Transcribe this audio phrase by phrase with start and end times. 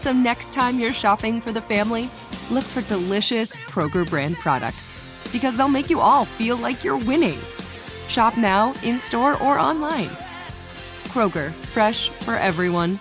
[0.00, 2.08] So next time you're shopping for the family,
[2.50, 7.38] look for delicious Kroger brand products because they'll make you all feel like you're winning.
[8.08, 10.08] Shop now, in store, or online.
[11.08, 12.98] Kroger, fresh for everyone.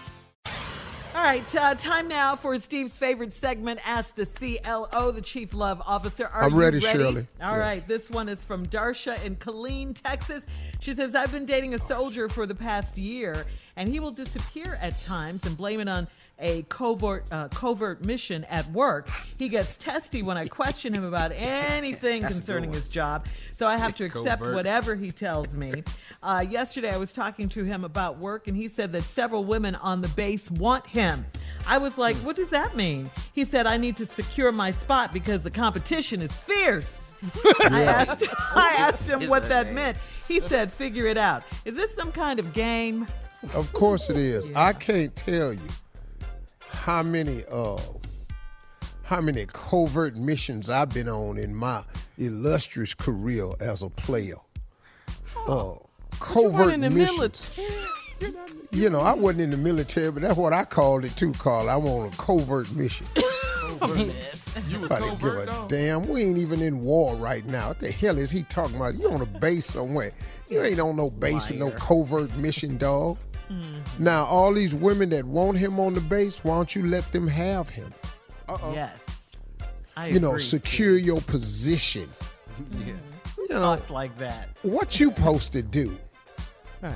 [1.15, 5.81] All right, uh, time now for Steve's favorite segment, Ask the CLO, the Chief Love
[5.85, 6.27] Officer.
[6.27, 7.27] Are I'm you ready, Shirley.
[7.41, 7.59] All Yeah.
[7.59, 10.43] right, this one is from Darsha in Killeen, Texas.
[10.79, 13.45] She says, I've been dating a soldier for the past year,
[13.75, 16.07] and he will disappear at times and blame it on
[16.39, 19.09] a covert, uh, covert mission at work.
[19.37, 23.25] He gets testy when I question him about anything That's a good concerning his job,
[23.51, 24.55] so I have to accept Covert.
[24.55, 25.83] whatever he tells me.
[26.21, 29.75] Uh, yesterday, I was talking to him about work, and he said that several women
[29.75, 31.25] on the base want him.
[31.65, 33.09] I was like, What does that mean?
[33.31, 37.08] He said, I need to secure my spot because the competition is fierce.
[37.69, 38.23] I asked,
[38.55, 39.97] I asked him what that that meant.
[40.27, 41.43] He said, Figure it out.
[41.65, 43.07] Is this some kind of game?
[43.53, 44.47] Of course it is.
[44.55, 45.59] I can't tell you
[46.69, 47.77] how many uh
[49.03, 51.83] how many covert missions I've been on in my
[52.17, 54.35] illustrious career as a player.
[55.47, 55.75] Uh
[56.19, 57.51] covert in the missions.
[58.71, 61.69] You know, I wasn't in the military, but that's what I called it too, Carl.
[61.69, 63.07] I'm on a covert mission.
[64.67, 65.67] You was I didn't give a though?
[65.69, 66.07] damn.
[66.07, 67.69] We ain't even in war right now.
[67.69, 68.95] What the hell is he talking about?
[68.95, 70.11] You on a base somewhere.
[70.49, 73.17] You ain't on no base with no covert mission, dog.
[73.51, 74.03] Mm-hmm.
[74.03, 77.27] Now, all these women that want him on the base, why don't you let them
[77.27, 77.93] have him?
[78.47, 78.73] Uh-oh.
[78.73, 78.91] Yes.
[79.97, 82.09] I you know, agree, secure your position.
[82.73, 82.93] Yeah.
[83.37, 84.49] You know, Thoughts like that.
[84.63, 85.97] what you supposed to do?
[86.81, 86.91] Right.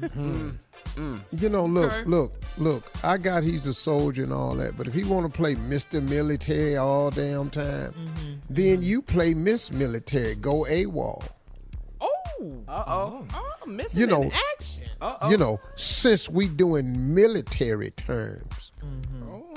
[0.00, 0.32] Mm-hmm.
[0.32, 0.50] Hmm.
[0.98, 1.20] Mm.
[1.40, 2.04] You know, look, Okay.
[2.10, 2.90] look, look.
[3.04, 6.00] I got he's a soldier and all that, but if he want to play Mister
[6.00, 8.32] Military all damn time, Mm-hmm.
[8.50, 8.82] then mm-hmm.
[8.82, 10.34] you play Miss Military.
[10.34, 11.22] Go AWOL.
[12.00, 12.62] Oh.
[12.68, 13.26] Uh-oh.
[13.34, 14.84] Oh, missing You know, in action.
[15.30, 19.30] You know, since we doing military terms, mm-hmm.
[19.30, 19.54] oh,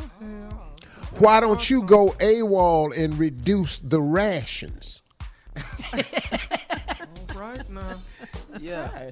[1.17, 5.01] why don't you go AWOL and reduce the rations?
[7.35, 7.95] right now.
[8.59, 9.11] Yeah.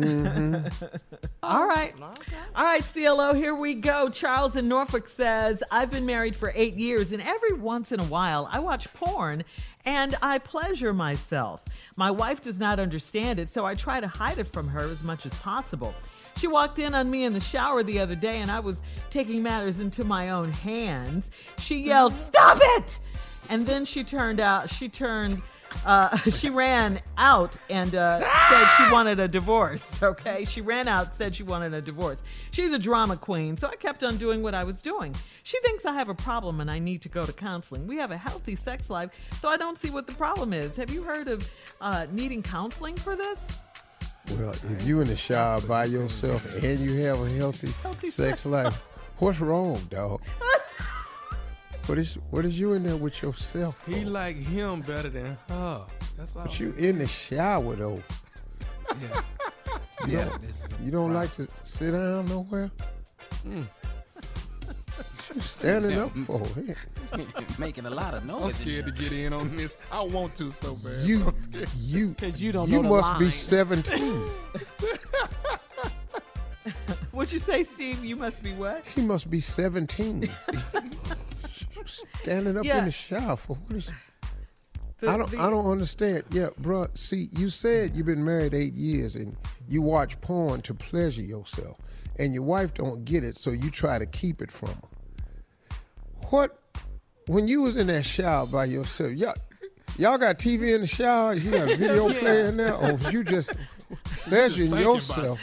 [0.00, 1.16] Mm-hmm.
[1.42, 1.94] All right.
[2.00, 4.08] All right, CLO, here we go.
[4.08, 8.04] Charles in Norfolk says, I've been married for eight years, and every once in a
[8.04, 9.44] while I watch porn
[9.84, 11.62] and I pleasure myself.
[11.96, 15.02] My wife does not understand it, so I try to hide it from her as
[15.02, 15.94] much as possible.
[16.36, 18.80] She walked in on me in the shower the other day, and I was
[19.10, 21.28] taking matters into my own hands.
[21.58, 22.98] She yelled, Stop it!
[23.50, 24.70] And then she turned out.
[24.70, 25.42] She turned.
[25.84, 30.02] Uh, she ran out and uh, said she wanted a divorce.
[30.02, 32.22] Okay, she ran out, said she wanted a divorce.
[32.52, 35.14] She's a drama queen, so I kept on doing what I was doing.
[35.42, 37.86] She thinks I have a problem and I need to go to counseling.
[37.86, 39.10] We have a healthy sex life,
[39.40, 40.76] so I don't see what the problem is.
[40.76, 43.38] Have you heard of uh, needing counseling for this?
[44.32, 48.46] Well, if you in the shower by yourself and you have a healthy, Healthy sex
[48.46, 48.82] life,
[49.18, 50.20] what's wrong, dog?
[51.90, 53.76] what is what is you in there with yourself?
[53.84, 55.84] He like him better than her.
[56.16, 56.44] That's all.
[56.44, 58.00] But you in the shower though.
[58.88, 59.22] yeah.
[60.06, 60.42] You Yeah, don't,
[60.84, 61.22] you don't right.
[61.22, 62.70] like to sit down nowhere.
[63.44, 63.64] Mm.
[65.34, 66.04] You standing down.
[66.06, 66.76] up for it.
[67.58, 68.44] Making a lot of noise.
[68.44, 69.76] I'm scared to get in on this.
[69.90, 71.04] I want to so bad.
[71.04, 71.68] You I'm scared.
[71.76, 74.00] you 'Cause you don't you know the must be 17.
[77.10, 78.04] What'd you say, Steve?
[78.04, 78.84] You must be what?
[78.94, 80.30] he must be 17.
[81.86, 82.78] Standing up Yeah.
[82.80, 83.90] in the shower for what is
[85.00, 86.24] The- I don't the- I don't understand.
[86.30, 86.88] Yeah, bro.
[86.94, 89.36] See, you said you've been married eight years and
[89.66, 91.78] you watch porn to pleasure yourself,
[92.18, 95.76] and your wife don't get it, so you try to keep it from her.
[96.28, 96.58] What?
[97.26, 99.34] When you was in that shower by yourself, y'all,
[99.96, 101.32] y'all got TV in the shower?
[101.34, 102.20] You got a video Yeah.
[102.20, 103.50] player in there, or was you just
[104.26, 105.42] pleasuring Thinking yourself?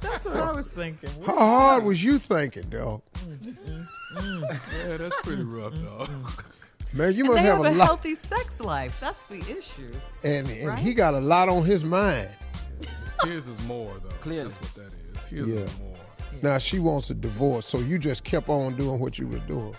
[0.00, 1.10] That's what I was thinking.
[1.26, 3.02] How hard was you thinking, dog?
[3.14, 3.82] Mm-hmm.
[4.16, 6.08] Yeah, that's pretty rough, dog.
[6.94, 8.98] Man, you And must they have, have a a lot, healthy sex life.
[9.00, 9.92] That's the issue.
[10.24, 10.78] and, and right?
[10.78, 12.30] he got a lot on his mind.
[13.24, 14.08] His is more though.
[14.20, 14.44] Clearly.
[14.44, 14.94] That's what that is.
[15.24, 15.60] His Yeah.
[15.60, 15.94] is more.
[16.42, 19.74] Now she wants a divorce, so you just kept on doing what you were doing.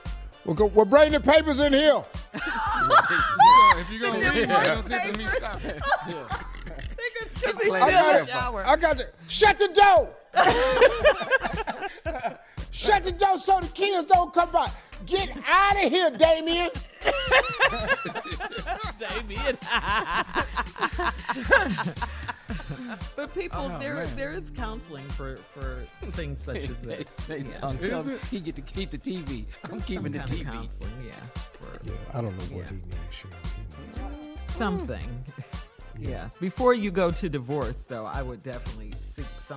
[0.46, 0.66] Well, go.
[0.68, 2.04] Well, bring the papers in here.
[2.34, 5.60] if you're gonna leave, you're gonna sit some me stop.
[7.34, 8.36] Because I got it.
[8.68, 9.16] I got it.
[9.28, 10.10] Shut the door.
[12.72, 14.70] Shut the door so the kids don't come by.
[15.06, 16.70] Get out of here, Damien.
[19.00, 19.58] Damien.
[23.16, 27.08] but people, there there is counseling for for things such as this.
[27.28, 27.60] They- Yeah.
[27.64, 29.46] um, tell Is he get to keep the TV.
[29.64, 30.44] I'm Some keeping the kind of TV.
[30.46, 31.14] counseling, yeah,
[31.60, 32.70] for Yeah, I don't know what Yeah.
[32.70, 32.98] he needs.
[33.12, 34.36] Shirley.
[34.50, 35.24] something.
[36.02, 36.30] Yeah.
[36.40, 38.89] Before you go to divorce, though, I would definitely seek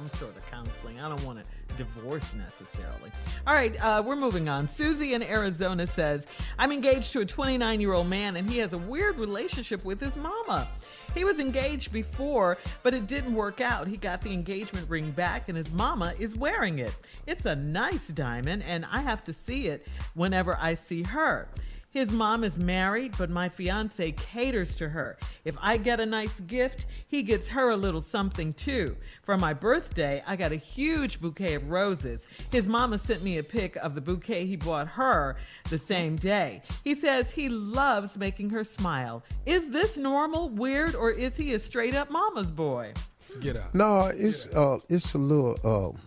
[0.02, 1.00] some sort of counseling.
[1.00, 3.10] I don't want to divorce necessarily.
[3.46, 4.68] All right, uh, we're moving on.
[4.68, 6.26] Susie in Arizona says,
[6.58, 10.00] I'm engaged to a 29 year old man, and he has a weird relationship with
[10.00, 10.68] his mama.
[11.14, 13.86] He was engaged before, but it didn't work out.
[13.86, 16.94] He got the engagement ring back, and his mama is wearing it.
[17.26, 21.48] It's a nice diamond, and I have to see it whenever I see her.
[21.92, 25.18] His mom is married, but my fiance caters to her.
[25.44, 28.96] If I get a nice gift, he gets her a little something too.
[29.22, 32.26] For my birthday, I got a huge bouquet of roses.
[32.50, 35.36] His mama sent me a pic of the bouquet he bought her
[35.68, 36.62] the same day.
[36.82, 39.22] He says he loves making her smile.
[39.44, 42.94] Is this normal, weird, or is he a straight up mama's boy?
[43.40, 43.74] Get out.
[43.74, 45.56] No, it's uh, it's a little.
[45.62, 45.98] Uh,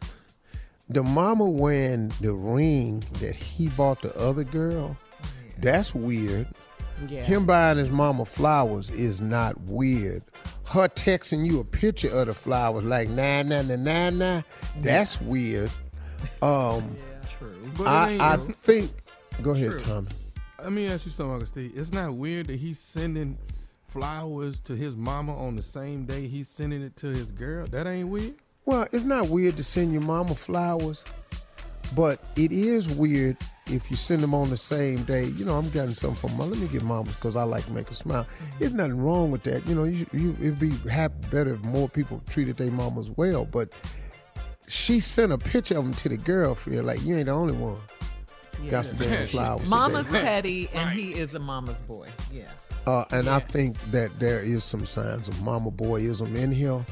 [0.90, 4.98] the mama wearing the ring that he bought the other girl.
[5.60, 6.48] That's weird.
[7.08, 7.24] Yeah.
[7.24, 10.24] Him buying his mama flowers is not weird.
[10.66, 14.42] Her texting you a picture of the flowers like nah nah nah nah nah.
[14.82, 15.72] That's weird.
[16.42, 16.96] Um,
[17.38, 17.54] True.
[17.78, 18.92] But I I think.
[19.44, 19.80] Go ahead, True.
[19.82, 20.08] Tommy.
[20.64, 21.74] Let me ask you something, Steve.
[21.76, 23.38] It's not weird that he's sending
[23.88, 27.68] flowers to his mama on the same day he's sending it to his girl.
[27.68, 28.36] That ain't weird.
[28.66, 31.06] Well, it's not weird to send your mama flowers,
[31.96, 35.26] but it is weird if you send them on the same day.
[35.26, 36.52] You know, I'm getting something from mom.
[36.52, 38.28] Let me get mama because I like to make her smile.
[38.60, 39.66] There's nothing wrong with that.
[39.68, 43.46] You know, you, you it'd be happy, better if more people treated their mamas well.
[43.46, 43.70] But
[44.68, 46.86] she sent a picture of them to the girlfriend.
[46.86, 47.78] Like you ain't the only one.
[48.70, 49.70] Got some damn flowers.
[49.70, 50.22] Mama's today.
[50.22, 52.08] petty, and he is a mama's boy.
[52.32, 52.46] Yeah.
[52.88, 56.86] Uh, and I think that there is some signs of mama boyism in here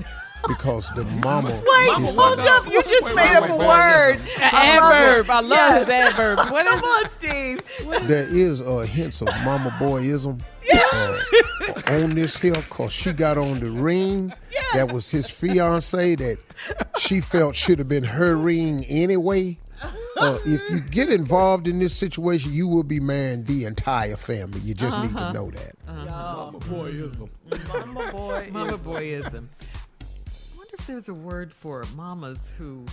[0.48, 1.50] because the mama.
[1.50, 2.66] Wait, is- hold up.
[2.68, 4.22] You just wait, made wait, up wait, a wait, word.
[4.40, 5.30] adverb.
[5.30, 6.40] I love his adverb.
[6.52, 7.62] What is Come on, Steve.
[8.08, 10.42] there is uh, hints of mama boyism
[10.94, 11.22] uh,
[11.94, 14.34] on this here because she got on the ring
[14.74, 16.38] that was his fiance that
[17.00, 19.58] she felt should have been her ring anyway.
[20.18, 24.60] Uh, if you get involved in this situation, you will be marrying the entire family.
[24.62, 25.74] You just need to know that.
[25.88, 27.30] Mama boyism.
[27.68, 28.50] Mama boy?
[28.52, 29.48] Mama boyism.
[30.84, 32.84] I wonder if there's a word for mamas who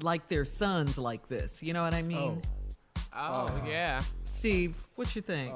[0.00, 1.62] like their sons like this.
[1.62, 2.42] You know what I mean?
[3.14, 4.00] Oh yeah.
[4.24, 5.54] Steve, what you think?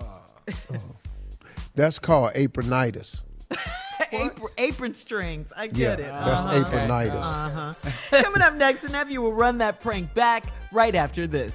[1.74, 3.22] That's called apronitis.
[4.12, 5.52] Apron, apron strings.
[5.56, 6.02] I Yeah, get it.
[6.06, 6.64] that's Uh-huh.
[6.64, 7.14] apronitis.
[7.24, 8.22] Uh-huh.
[8.22, 11.52] Coming up next, the nephew will run that prank back right after this.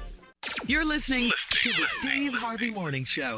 [0.67, 3.37] You're listening to the Steve Harvey Morning Show.